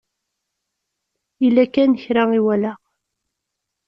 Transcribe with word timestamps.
Yella 1.43 1.63
kan 1.73 1.91
kra 2.03 2.23
i 2.37 2.39
walaɣ. 2.45 2.79